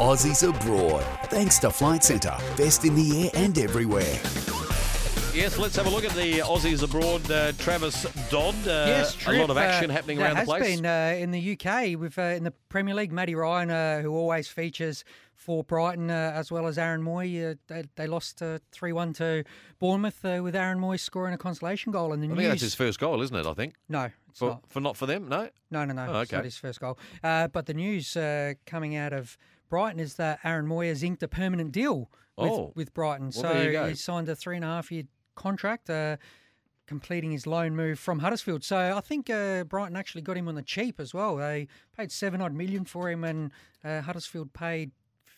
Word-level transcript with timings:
Aussies 0.00 0.48
abroad. 0.48 1.04
Thanks 1.24 1.58
to 1.58 1.70
Flight 1.70 2.02
Centre. 2.02 2.36
Best 2.56 2.84
in 2.84 2.94
the 2.94 3.24
air 3.24 3.30
and 3.34 3.56
everywhere. 3.58 4.18
Yes, 5.34 5.58
let's 5.58 5.76
have 5.76 5.86
a 5.86 5.90
look 5.90 6.04
at 6.04 6.12
the 6.12 6.38
Aussies 6.38 6.82
abroad. 6.82 7.30
Uh, 7.30 7.52
Travis 7.58 8.02
Dodd. 8.30 8.54
Uh, 8.66 8.84
yes, 8.88 9.16
a 9.26 9.32
lot 9.38 9.50
of 9.50 9.56
action 9.58 9.90
uh, 9.90 9.94
happening 9.94 10.20
around 10.20 10.30
the 10.30 10.36
has 10.36 10.46
place. 10.48 10.76
been 10.76 10.86
uh, 10.86 11.14
in 11.18 11.30
the 11.30 11.52
UK 11.52 11.98
with 11.98 12.18
uh, 12.18 12.22
in 12.22 12.44
the 12.44 12.50
Premier 12.70 12.94
League. 12.94 13.12
Matty 13.12 13.34
Ryan, 13.34 13.70
uh, 13.70 14.00
who 14.00 14.12
always 14.14 14.48
features 14.48 15.04
for 15.34 15.62
Brighton, 15.62 16.10
uh, 16.10 16.32
as 16.34 16.50
well 16.50 16.66
as 16.66 16.78
Aaron 16.78 17.02
Mooy. 17.02 17.52
Uh, 17.52 17.54
they, 17.68 17.84
they 17.96 18.06
lost 18.06 18.42
three 18.72 18.92
one 18.92 19.12
to 19.14 19.44
Bournemouth 19.78 20.24
uh, 20.24 20.40
with 20.42 20.56
Aaron 20.56 20.78
Mooy 20.80 20.98
scoring 20.98 21.34
a 21.34 21.38
consolation 21.38 21.92
goal. 21.92 22.12
And 22.12 22.22
the 22.22 22.26
I 22.26 22.30
news, 22.30 22.38
think 22.38 22.48
that's 22.50 22.62
his 22.62 22.74
first 22.74 22.98
goal, 22.98 23.20
isn't 23.22 23.36
it? 23.36 23.46
I 23.46 23.52
think. 23.54 23.74
no, 23.88 24.08
it's 24.30 24.38
For, 24.38 24.48
not. 24.48 24.62
for 24.68 24.80
not 24.80 24.96
for 24.96 25.06
them, 25.06 25.28
no. 25.28 25.48
No, 25.70 25.84
no, 25.84 25.92
no. 25.94 26.06
Oh, 26.12 26.20
It's 26.20 26.32
not 26.32 26.38
okay. 26.38 26.44
his 26.46 26.56
first 26.56 26.80
goal. 26.80 26.98
Uh, 27.22 27.46
but 27.48 27.66
the 27.66 27.74
news 27.74 28.16
uh, 28.16 28.54
coming 28.66 28.96
out 28.96 29.12
of 29.12 29.36
Brighton 29.70 29.98
is 30.00 30.16
that 30.16 30.40
Aaron 30.44 30.66
Mooy 30.66 30.88
has 30.88 31.02
inked 31.02 31.22
a 31.22 31.28
permanent 31.28 31.72
deal 31.72 32.10
with, 32.36 32.50
Oh. 32.50 32.72
with 32.74 32.92
Brighton. 32.92 33.26
Well, 33.34 33.42
so 33.42 33.54
there 33.54 33.64
you 33.64 33.72
go. 33.72 33.88
he 33.88 33.94
signed 33.94 34.28
a 34.28 34.36
three 34.36 34.56
and 34.56 34.64
a 34.64 34.68
half 34.68 34.92
year 34.92 35.04
contract, 35.36 35.88
uh, 35.88 36.16
completing 36.86 37.30
his 37.30 37.46
loan 37.46 37.74
move 37.76 37.98
from 37.98 38.18
Huddersfield. 38.18 38.64
So 38.64 38.76
I 38.96 39.00
think 39.00 39.30
uh, 39.30 39.64
Brighton 39.64 39.96
actually 39.96 40.22
got 40.22 40.36
him 40.36 40.48
on 40.48 40.56
the 40.56 40.62
cheap 40.62 40.98
as 41.00 41.14
well. 41.14 41.36
They 41.36 41.68
paid 41.96 42.10
seven 42.12 42.40
odd 42.42 42.52
million 42.52 42.84
for 42.84 43.08
him, 43.08 43.24
and 43.24 43.52
uh, 43.84 44.02
Huddersfield 44.02 44.52
paid. 44.52 44.90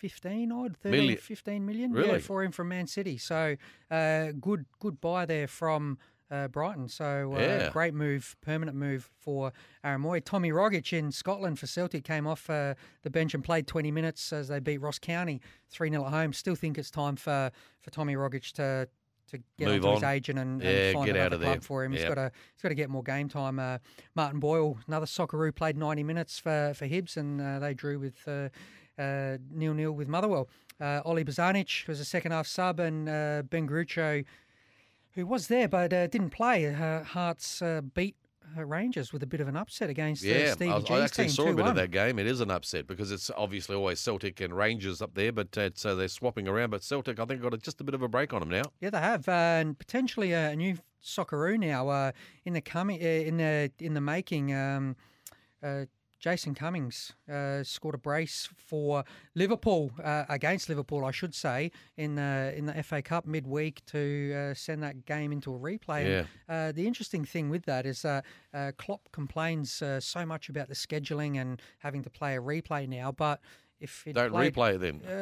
15 0.00 0.50
odd, 0.50 0.76
13, 0.78 0.90
Million. 0.98 1.18
15 1.18 1.66
million 1.66 1.92
yeah, 1.92 2.00
Really? 2.00 2.20
for 2.20 2.42
him 2.42 2.52
from 2.52 2.68
Man 2.68 2.86
City. 2.86 3.18
So 3.18 3.56
uh, 3.90 4.28
good 4.40 4.64
good 4.78 4.98
buy 4.98 5.26
there 5.26 5.46
from 5.46 5.98
uh, 6.30 6.48
Brighton. 6.48 6.88
So 6.88 7.32
uh, 7.34 7.38
Yeah. 7.40 7.70
great 7.70 7.94
move, 7.94 8.36
permanent 8.40 8.76
move 8.76 9.10
for 9.18 9.52
Aaron 9.84 10.02
Mooy. 10.02 10.24
Tommy 10.24 10.50
Rogic 10.50 10.92
in 10.96 11.10
Scotland 11.12 11.58
for 11.58 11.66
Celtic 11.66 12.04
came 12.04 12.26
off 12.26 12.48
uh, 12.48 12.74
the 13.02 13.10
bench 13.10 13.34
and 13.34 13.42
played 13.42 13.66
20 13.66 13.90
minutes 13.90 14.32
as 14.32 14.48
they 14.48 14.60
beat 14.60 14.78
Ross 14.78 14.98
County 14.98 15.40
3 15.70 15.90
0 15.90 16.04
at 16.06 16.12
home. 16.12 16.32
Still 16.32 16.54
think 16.54 16.78
it's 16.78 16.90
time 16.90 17.16
for, 17.16 17.50
for 17.80 17.90
Tommy 17.90 18.14
Rogic 18.14 18.52
to 18.52 18.88
to 19.28 19.38
get 19.58 19.68
Move 19.68 19.84
onto 19.84 19.94
his 19.94 20.02
agent 20.02 20.40
and, 20.40 20.60
Yeah, 20.60 20.70
and 20.70 20.94
find 20.94 21.08
another 21.10 21.38
club 21.38 21.52
there. 21.52 21.60
for 21.60 21.84
him. 21.84 21.92
He's 21.92 22.02
got 22.04 22.14
to 22.16 22.32
he's 22.52 22.62
got 22.62 22.70
to 22.70 22.74
get 22.74 22.90
more 22.90 23.04
game 23.04 23.28
time. 23.28 23.60
Uh, 23.60 23.78
Martin 24.16 24.40
Boyle, 24.40 24.76
another 24.88 25.06
Socceroo, 25.06 25.54
played 25.54 25.76
90 25.76 26.02
minutes 26.02 26.38
for 26.40 26.72
for 26.74 26.88
Hibs 26.88 27.16
and 27.16 27.40
uh, 27.40 27.58
they 27.60 27.72
drew 27.74 27.98
with. 28.00 28.26
Uh, 28.26 28.48
uh, 28.98 29.38
nil 29.50 29.72
nil 29.72 29.92
with 29.92 30.08
Motherwell. 30.08 30.46
Uh, 30.78 31.00
Oli 31.06 31.24
Bozanic 31.24 31.86
was 31.88 32.00
a 32.00 32.04
second 32.04 32.32
half 32.32 32.46
sub, 32.46 32.78
and 32.80 33.08
uh, 33.08 33.42
Ben 33.48 33.66
Garuccio, 33.66 34.24
who 35.12 35.26
was 35.26 35.48
there 35.48 35.68
but 35.68 35.92
uh, 35.92 36.06
didn't 36.06 36.30
play. 36.30 36.66
Uh, 36.66 37.02
Hearts 37.04 37.62
uh, 37.62 37.80
beat 37.94 38.16
Rangers 38.56 39.12
with 39.12 39.22
a 39.22 39.26
bit 39.26 39.40
of 39.40 39.46
an 39.48 39.56
upset 39.56 39.90
against 39.90 40.24
uh, 40.24 40.28
Yeah, 40.28 40.52
Stevie 40.54 40.70
I, 40.70 40.74
was- 40.76 40.84
G's 40.84 40.90
I 40.90 41.04
actually 41.04 41.24
team. 41.26 41.32
saw 41.34 41.48
a 41.48 41.54
bit 41.54 41.66
of 41.66 41.74
that 41.76 41.90
game. 41.92 42.18
It 42.18 42.26
is 42.26 42.40
an 42.40 42.50
upset 42.50 42.86
because 42.88 43.12
it's 43.12 43.30
obviously 43.36 43.76
always 43.76 44.00
Celtic 44.00 44.40
and 44.40 44.56
Rangers 44.56 45.00
up 45.00 45.14
there, 45.14 45.30
but 45.30 45.56
uh, 45.56 45.70
they're 45.94 46.08
swapping 46.08 46.48
around. 46.48 46.70
But 46.70 46.82
Celtic, 46.82 47.20
I 47.20 47.24
think, 47.26 47.42
got 47.42 47.54
a, 47.54 47.58
just 47.58 47.80
a 47.80 47.84
bit 47.84 47.94
of 47.94 48.02
a 48.02 48.08
break 48.08 48.32
on 48.32 48.40
them 48.40 48.48
now. 48.50 48.62
Yeah, 48.80 48.90
they 48.90 48.98
have, 48.98 49.28
uh, 49.28 49.32
and 49.32 49.78
potentially 49.78 50.32
a 50.32 50.56
new 50.56 50.76
Socceroo 51.02 51.58
now 51.60 51.88
uh, 51.88 52.12
in 52.44 52.52
the 52.54 52.60
coming 52.60 53.00
uh, 53.00 53.06
in 53.06 53.36
the 53.36 53.70
in 53.78 53.94
the 53.94 54.00
making. 54.00 54.52
Um, 54.54 54.96
uh, 55.62 55.84
Jason 56.20 56.54
Cummings 56.54 57.12
uh, 57.32 57.62
scored 57.64 57.94
a 57.94 57.98
brace 57.98 58.48
for 58.56 59.04
Liverpool 59.34 59.90
uh, 60.04 60.24
against 60.28 60.68
Liverpool, 60.68 61.04
I 61.04 61.10
should 61.10 61.34
say, 61.34 61.72
in 61.96 62.14
the 62.14 62.52
in 62.56 62.66
the 62.66 62.82
FA 62.82 63.00
Cup 63.02 63.26
midweek 63.26 63.84
to 63.86 64.34
uh, 64.50 64.54
send 64.54 64.82
that 64.82 65.06
game 65.06 65.32
into 65.32 65.54
a 65.54 65.58
replay. 65.58 66.20
And, 66.20 66.28
uh, 66.48 66.72
the 66.72 66.86
interesting 66.86 67.24
thing 67.24 67.48
with 67.48 67.64
that 67.64 67.86
is 67.86 68.02
that 68.02 68.24
uh, 68.52 68.72
Klopp 68.76 69.10
complains 69.12 69.80
uh, 69.82 69.98
so 70.00 70.26
much 70.26 70.48
about 70.50 70.68
the 70.68 70.74
scheduling 70.74 71.40
and 71.40 71.60
having 71.78 72.02
to 72.02 72.10
play 72.10 72.36
a 72.36 72.40
replay 72.40 72.86
now, 72.86 73.10
but 73.12 73.40
if 73.80 74.06
it 74.06 74.12
Don't 74.12 74.30
played- 74.30 74.54
replay 74.54 74.74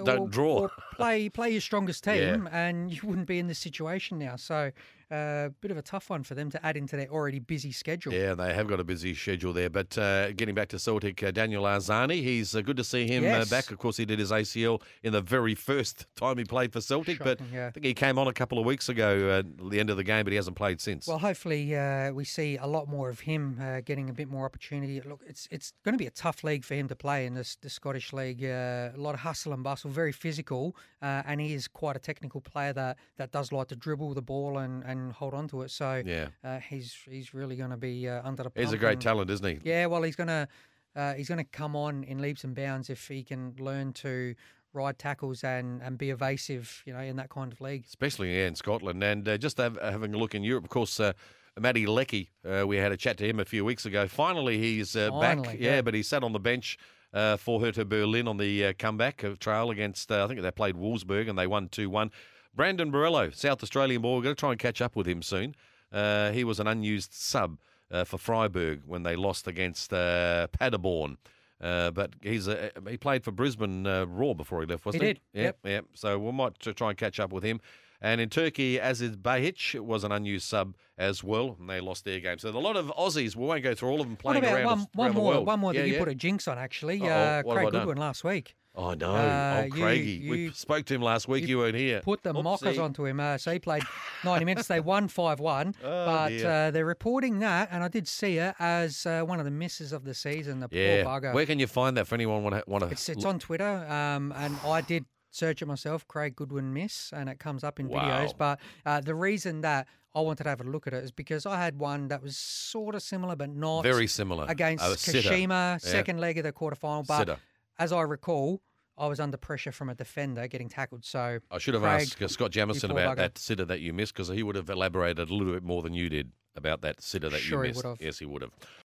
uh, 0.00 0.02
Don't 0.02 0.18
or- 0.18 0.28
draw. 0.28 0.54
or 0.62 0.70
play 0.96 1.28
play 1.28 1.50
your 1.50 1.60
strongest 1.60 2.04
Yeah. 2.06 2.32
team, 2.32 2.48
and 2.50 2.92
you 2.92 3.00
wouldn't 3.08 3.28
be 3.28 3.38
in 3.38 3.46
this 3.46 3.60
situation 3.60 4.18
now. 4.18 4.34
So, 4.34 4.72
a 5.10 5.14
uh, 5.14 5.48
bit 5.60 5.70
of 5.70 5.76
a 5.76 5.82
tough 5.82 6.10
one 6.10 6.22
for 6.22 6.34
them 6.34 6.50
to 6.50 6.64
add 6.64 6.76
into 6.76 6.96
their 6.96 7.08
already 7.08 7.38
busy 7.38 7.72
schedule. 7.72 8.12
Yeah, 8.12 8.34
they 8.34 8.54
have 8.54 8.68
got 8.68 8.80
a 8.80 8.84
busy 8.84 9.14
schedule 9.14 9.52
there. 9.52 9.70
But 9.70 9.96
uh, 9.98 10.32
getting 10.32 10.54
back 10.54 10.68
to 10.68 10.78
Celtic, 10.78 11.22
uh, 11.22 11.30
Daniel 11.30 11.64
Arzani, 11.64 12.22
he's 12.22 12.54
uh, 12.54 12.60
good 12.60 12.76
to 12.76 12.84
see 12.84 13.06
him 13.06 13.24
Yes. 13.24 13.46
uh, 13.46 13.54
back. 13.54 13.70
Of 13.70 13.78
course, 13.78 13.96
he 13.96 14.04
did 14.04 14.18
his 14.18 14.30
ACL 14.30 14.80
in 15.02 15.12
the 15.12 15.20
very 15.20 15.54
first 15.54 16.06
time 16.16 16.38
he 16.38 16.44
played 16.44 16.72
for 16.72 16.80
Celtic, 16.80 17.18
but 17.18 17.40
yeah. 17.52 17.68
I 17.68 17.70
think 17.70 17.86
he 17.86 17.94
came 17.94 18.18
on 18.18 18.28
a 18.28 18.32
couple 18.32 18.58
of 18.58 18.64
weeks 18.64 18.88
ago 18.88 19.30
uh, 19.30 19.38
at 19.40 19.70
the 19.70 19.80
end 19.80 19.90
of 19.90 19.96
the 19.96 20.04
game, 20.04 20.24
but 20.24 20.32
he 20.32 20.36
hasn't 20.36 20.56
played 20.56 20.80
since. 20.80 21.06
Well, 21.06 21.18
hopefully 21.18 21.74
uh, 21.76 22.12
we 22.12 22.24
see 22.24 22.56
a 22.56 22.66
lot 22.66 22.88
more 22.88 23.08
of 23.08 23.20
him 23.20 23.58
uh, 23.60 23.80
getting 23.80 24.10
a 24.10 24.12
bit 24.12 24.28
more 24.28 24.44
opportunity. 24.44 25.00
Look, 25.00 25.22
it's 25.26 25.48
it's 25.50 25.72
going 25.84 25.94
to 25.94 25.98
be 25.98 26.06
a 26.06 26.10
tough 26.10 26.44
league 26.44 26.64
for 26.64 26.74
him 26.74 26.88
to 26.88 26.96
play 26.96 27.26
in 27.26 27.34
this 27.34 27.56
the 27.60 27.70
Scottish 27.70 28.12
league. 28.12 28.44
Uh, 28.44 28.90
a 28.94 29.00
lot 29.00 29.14
of 29.14 29.20
hustle 29.20 29.52
and 29.52 29.62
bustle, 29.62 29.90
very 29.90 30.12
physical, 30.12 30.76
uh, 31.02 31.22
and 31.26 31.40
he 31.40 31.52
is 31.54 31.66
quite 31.68 31.96
a 31.96 31.98
technical 31.98 32.40
player 32.40 32.72
that, 32.72 32.96
that 33.16 33.32
does 33.32 33.52
like 33.52 33.68
to 33.68 33.76
dribble 33.76 34.14
the 34.14 34.22
ball 34.22 34.58
and, 34.58 34.82
and 34.84 34.99
hold 35.10 35.32
on 35.32 35.48
to 35.48 35.62
it. 35.62 35.70
So 35.70 36.02
Yeah. 36.04 36.28
uh, 36.44 36.58
he's 36.58 36.94
he's 37.08 37.32
really 37.32 37.56
going 37.56 37.70
to 37.70 37.76
be 37.78 38.06
uh, 38.08 38.20
under 38.22 38.42
the. 38.44 38.52
he's 38.54 38.72
a 38.72 38.78
great 38.78 38.94
and- 38.94 39.02
talent, 39.02 39.30
isn't 39.30 39.46
he? 39.46 39.58
Yeah, 39.68 39.86
well, 39.86 40.02
he's 40.02 40.16
gonna 40.16 40.46
uh, 40.94 41.14
he's 41.14 41.28
gonna 41.28 41.44
come 41.44 41.74
on 41.74 42.04
in 42.04 42.20
leaps 42.20 42.44
and 42.44 42.54
bounds 42.54 42.90
if 42.90 43.08
he 43.08 43.22
can 43.22 43.54
learn 43.58 43.92
to 43.94 44.34
ride 44.72 44.98
tackles 44.98 45.42
and, 45.42 45.82
and 45.82 45.98
be 45.98 46.10
evasive, 46.10 46.82
you 46.86 46.92
know, 46.92 47.00
in 47.00 47.16
that 47.16 47.28
kind 47.28 47.52
of 47.52 47.60
league. 47.60 47.84
especially 47.88 48.36
yeah, 48.36 48.46
in 48.46 48.54
Scotland. 48.54 49.02
And 49.02 49.26
uh, 49.28 49.36
just 49.36 49.58
have, 49.58 49.76
having 49.82 50.14
a 50.14 50.18
look 50.18 50.34
in 50.34 50.44
Europe, 50.44 50.64
of 50.64 50.70
course, 50.70 51.00
uh, 51.00 51.12
Matty 51.58 51.86
Leckie, 51.86 52.30
uh, 52.48 52.64
we 52.66 52.76
had 52.76 52.92
a 52.92 52.96
chat 52.96 53.16
to 53.18 53.28
him 53.28 53.40
a 53.40 53.44
few 53.44 53.64
weeks 53.64 53.84
ago. 53.84 54.06
Finally, 54.06 54.58
he's 54.58 54.94
uh, 54.94 55.10
back. 55.18 55.44
Yeah, 55.46 55.52
yeah. 55.58 55.82
but 55.82 55.94
he 55.94 56.02
sat 56.02 56.22
on 56.22 56.32
the 56.32 56.38
bench 56.38 56.78
uh, 57.12 57.36
for 57.36 57.60
Hertha 57.60 57.84
Berlin 57.84 58.28
on 58.28 58.36
the 58.36 58.66
uh, 58.66 58.72
comeback 58.78 59.24
of 59.24 59.38
trail 59.38 59.70
against, 59.70 60.10
uh, 60.12 60.24
I 60.24 60.28
think 60.28 60.40
they 60.40 60.50
played 60.50 60.76
Wolfsburg 60.76 61.28
and 61.28 61.38
they 61.38 61.46
won 61.46 61.68
2 61.68 61.90
1. 61.90 62.10
Brandon 62.54 62.90
Borrello, 62.90 63.34
South 63.34 63.62
Australian 63.62 64.02
boy, 64.02 64.16
we're 64.16 64.22
going 64.22 64.34
to 64.34 64.40
try 64.40 64.50
and 64.50 64.58
catch 64.58 64.80
up 64.80 64.96
with 64.96 65.06
him 65.06 65.22
soon. 65.22 65.54
Uh, 65.92 66.30
he 66.32 66.44
was 66.44 66.60
an 66.60 66.66
unused 66.66 67.12
sub 67.12 67.58
uh, 67.90 68.04
for 68.04 68.18
Freiburg 68.18 68.82
when 68.86 69.02
they 69.02 69.16
lost 69.16 69.46
against 69.46 69.92
uh, 69.92 70.46
Paderborn. 70.58 71.16
Uh, 71.60 71.90
but 71.90 72.10
he's 72.22 72.48
a, 72.48 72.70
he 72.88 72.96
played 72.96 73.22
for 73.22 73.32
Brisbane 73.32 73.86
uh, 73.86 74.06
Roar 74.06 74.34
before 74.34 74.60
he 74.60 74.66
left, 74.66 74.86
wasn't 74.86 75.02
he? 75.02 75.08
did, 75.14 75.20
Yeah, 75.34 75.42
yep. 75.42 75.58
yeah. 75.64 75.80
So 75.94 76.18
we 76.18 76.32
might 76.32 76.58
try 76.58 76.88
and 76.88 76.98
catch 76.98 77.20
up 77.20 77.32
with 77.32 77.44
him. 77.44 77.60
And 78.02 78.20
in 78.20 78.30
Turkey, 78.30 78.78
Aziz 78.78 79.16
Behich 79.16 79.78
was 79.78 80.04
an 80.04 80.12
unused 80.12 80.46
sub 80.48 80.74
as 80.96 81.22
well, 81.22 81.56
and 81.60 81.68
they 81.68 81.80
lost 81.80 82.04
their 82.04 82.18
game. 82.20 82.38
So 82.38 82.48
a 82.48 82.52
lot 82.58 82.76
of 82.76 82.86
Aussies. 82.98 83.36
We 83.36 83.44
won't 83.46 83.62
go 83.62 83.74
through 83.74 83.90
all 83.90 84.00
of 84.00 84.06
them 84.06 84.16
playing 84.16 84.44
around, 84.44 84.64
one, 84.64 84.78
us- 84.80 84.86
one 84.94 85.08
the 85.12 85.18
more? 85.18 85.44
One 85.44 85.60
more 85.60 85.74
yeah, 85.74 85.82
that 85.82 85.86
you 85.88 85.92
yeah. 85.94 85.98
put 86.00 86.08
a 86.08 86.14
jinx 86.14 86.48
on, 86.48 86.56
actually. 86.58 87.00
Uh, 87.02 87.42
what 87.42 87.56
have 87.58 87.66
I 87.66 87.70
Craig? 87.70 87.72
Goodwin 87.72 87.98
last 87.98 88.24
week. 88.24 88.56
Oh 88.76 88.94
no, 88.94 89.12
Uh, 89.14 89.62
oh 89.62 89.64
you- 89.64 89.82
Craigie. 89.82 90.30
we 90.30 90.50
spoke 90.52 90.86
to 90.86 90.94
him 90.94 91.02
last 91.02 91.26
week. 91.26 91.46
You, 91.48 91.58
weren't 91.58 91.74
here. 91.74 92.00
Put 92.02 92.22
the 92.22 92.32
mockers 92.32 92.78
onto 92.78 93.04
him. 93.04 93.18
Uh, 93.18 93.36
so 93.36 93.52
he 93.52 93.58
played 93.58 93.82
90 94.24 94.44
minutes. 94.44 94.68
They 94.68 94.78
won 94.80 95.08
5 95.08 95.40
1. 95.40 95.74
Oh, 95.84 96.06
but 96.06 96.44
uh, 96.44 96.70
they're 96.70 96.84
reporting 96.86 97.40
that, 97.40 97.68
and 97.72 97.82
I 97.82 97.88
did 97.88 98.06
see 98.06 98.38
it 98.38 98.54
as 98.60 99.04
uh, 99.06 99.22
one 99.22 99.40
of 99.40 99.44
the 99.44 99.50
misses 99.50 99.92
of 99.92 100.04
the 100.04 100.14
season. 100.14 100.60
The 100.60 100.68
Yeah. 100.70 101.02
poor 101.02 101.20
bugger. 101.20 101.34
Where 101.34 101.46
can 101.46 101.58
you 101.58 101.66
find 101.66 101.96
that 101.96 102.06
for 102.06 102.14
anyone 102.14 102.44
want 102.44 102.54
to 102.54 102.62
want 102.70 102.84
to? 102.84 102.90
It's 102.90 103.08
it's 103.08 103.24
on 103.24 103.40
Twitter, 103.40 103.84
um, 103.90 104.32
and 104.36 104.56
I 104.64 104.82
did 104.82 105.04
search 105.30 105.62
it 105.62 105.66
myself, 105.66 106.06
Craig 106.08 106.36
Goodwin 106.36 106.72
miss, 106.72 107.12
and 107.12 107.28
it 107.28 107.38
comes 107.38 107.64
up 107.64 107.80
in 107.80 107.88
Wow. 107.88 108.00
videos. 108.26 108.36
But 108.36 108.60
uh, 108.84 109.00
the 109.00 109.14
reason 109.14 109.60
that 109.62 109.86
I 110.14 110.20
wanted 110.20 110.42
to 110.44 110.50
have 110.50 110.60
a 110.60 110.64
look 110.64 110.86
at 110.86 110.92
it 110.92 111.04
is 111.04 111.12
because 111.12 111.46
I 111.46 111.56
had 111.62 111.78
one 111.78 112.08
that 112.08 112.22
was 112.22 112.36
sort 112.36 112.94
of 112.94 113.02
similar, 113.02 113.36
but 113.36 113.50
not 113.50 113.82
Very 113.82 114.06
similar 114.08 114.46
against 114.48 114.84
Uh, 114.84 114.96
sitter. 114.96 115.28
Kashima, 115.28 115.50
Yeah. 115.50 115.78
second 115.78 116.20
leg 116.20 116.38
of 116.38 116.44
the 116.44 116.52
quarterfinal. 116.52 117.06
But 117.06 117.18
Sitter. 117.20 117.36
as 117.78 117.92
I 117.92 118.02
recall, 118.02 118.60
I 118.98 119.06
was 119.06 119.20
under 119.20 119.36
pressure 119.36 119.72
from 119.72 119.88
a 119.88 119.94
defender 119.94 120.46
getting 120.48 120.68
tackled. 120.68 121.04
So 121.04 121.38
I 121.50 121.58
should 121.58 121.74
have 121.74 121.82
Craig, 121.84 122.08
asked 122.22 122.34
Scott 122.34 122.50
Jamieson 122.50 122.90
about 122.90 123.14
bugger. 123.14 123.16
that 123.20 123.38
sitter 123.38 123.64
that 123.66 123.80
you 123.80 123.92
missed 123.94 124.12
because 124.14 124.28
he 124.28 124.42
would 124.42 124.56
have 124.56 124.68
elaborated 124.68 125.30
a 125.30 125.32
little 125.34 125.54
bit 125.54 125.62
more 125.62 125.80
than 125.82 125.94
you 125.94 126.08
did 126.10 126.32
about 126.56 126.80
that 126.82 127.00
sitter 127.00 127.30
that 127.30 127.38
Sure 127.38 127.64
you 127.64 127.68
missed. 127.70 127.76
would 127.84 127.88
have. 127.88 128.00
Yes, 128.02 128.18
he 128.18 128.26
would 128.26 128.42
have. 128.42 128.50